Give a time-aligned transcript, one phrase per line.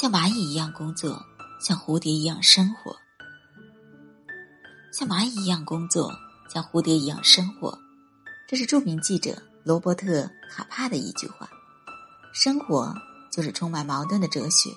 [0.00, 1.20] 像蚂蚁一样工作，
[1.60, 2.94] 像蝴蝶一样生活。
[4.92, 6.14] 像蚂蚁一样工作，
[6.48, 7.76] 像蝴蝶一样生活，
[8.46, 10.06] 这是著名记者罗伯特·
[10.48, 11.50] 卡帕的一句话。
[12.32, 12.94] 生活
[13.32, 14.70] 就是充满矛盾的哲学，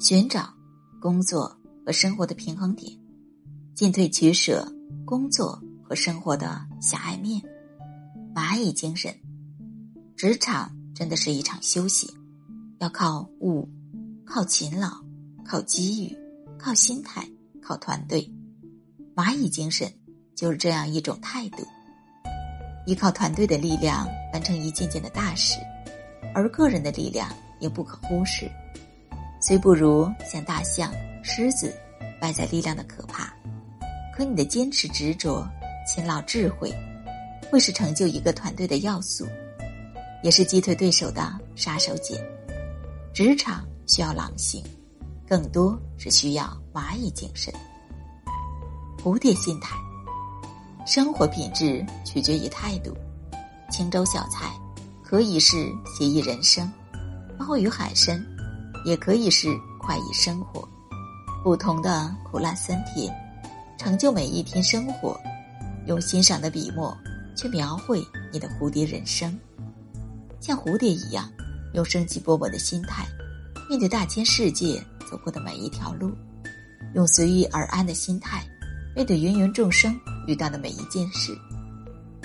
[0.00, 0.52] 寻找
[1.00, 1.56] 工作
[1.86, 2.92] 和生活的平衡点，
[3.72, 4.66] 进退取舍
[5.04, 7.40] 工作和生活的狭隘面。
[8.34, 9.14] 蚂蚁精神，
[10.16, 12.12] 职场真的是一场修行，
[12.80, 13.68] 要靠悟。
[14.34, 14.88] 靠勤劳，
[15.46, 16.18] 靠机遇，
[16.58, 17.24] 靠心态，
[17.62, 18.28] 靠团队。
[19.14, 19.88] 蚂蚁精神
[20.34, 21.64] 就是这样一种态度。
[22.84, 25.60] 依靠团队的力量完成一件件的大事，
[26.34, 28.50] 而个人的力量也不可忽视。
[29.40, 31.72] 虽不如像大象、狮子
[32.20, 33.32] 外在力量的可怕，
[34.12, 35.48] 可你的坚持、执着、
[35.86, 36.74] 勤劳、智慧，
[37.52, 39.28] 会是成就一个团队的要素，
[40.24, 42.18] 也是击退对手的杀手锏。
[43.12, 43.64] 职场。
[43.86, 44.62] 需要狼性，
[45.28, 47.52] 更多是需要蚂蚁精神、
[49.02, 49.76] 蝴蝶心态。
[50.86, 52.94] 生活品质取决于态度。
[53.70, 54.52] 清粥小菜
[55.02, 56.70] 可以是写意人生，
[57.38, 58.24] 鲍鱼海参
[58.84, 59.48] 也可以是
[59.80, 60.68] 快意生活。
[61.42, 63.12] 不同的苦辣酸甜，
[63.78, 65.18] 成就每一天生活。
[65.86, 66.96] 用欣赏的笔墨
[67.36, 69.36] 去描绘你的蝴蝶人生，
[70.40, 71.28] 像蝴蝶一样，
[71.74, 73.06] 用生机勃勃的心态。
[73.68, 76.12] 面对大千世界走过的每一条路，
[76.94, 78.46] 用随遇而安的心态
[78.94, 81.36] 面对芸芸众生遇到的每一件事，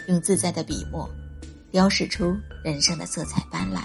[0.07, 1.09] 用自在的笔墨
[1.71, 3.83] 雕饰出人生的色彩斑斓，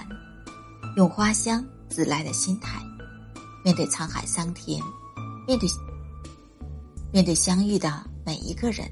[0.96, 2.82] 用花香自来的心态
[3.64, 4.82] 面对沧海桑田，
[5.46, 5.68] 面对
[7.12, 8.90] 面对相遇的每一个人。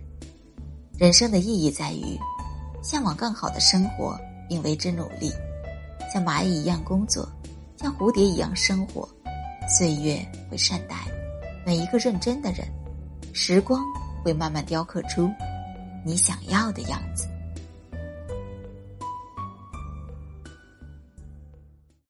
[0.98, 2.19] 人生的意义在于
[2.82, 4.16] 向往更好的生活，
[4.48, 5.32] 并为之努力，
[6.12, 7.28] 像蚂蚁一样工作。
[7.83, 9.08] 像蝴蝶一样生活，
[9.69, 10.94] 岁月会善待
[11.66, 12.64] 每一个认真的人，
[13.32, 13.82] 时光
[14.22, 15.28] 会慢慢雕刻出
[16.06, 17.26] 你想要的样子。